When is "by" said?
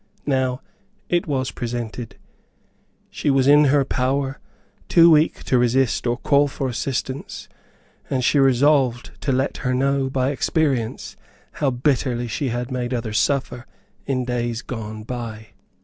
10.09-10.31, 15.03-15.49